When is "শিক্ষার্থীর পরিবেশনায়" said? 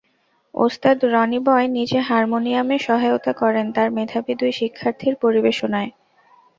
4.59-5.91